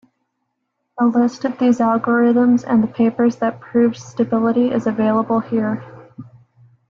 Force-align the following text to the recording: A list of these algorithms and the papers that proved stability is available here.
A 0.99 1.05
list 1.05 1.45
of 1.45 1.59
these 1.59 1.77
algorithms 1.77 2.63
and 2.65 2.81
the 2.81 2.87
papers 2.87 3.35
that 3.35 3.59
proved 3.59 3.97
stability 3.97 4.71
is 4.71 4.87
available 4.87 5.41
here. 5.41 5.83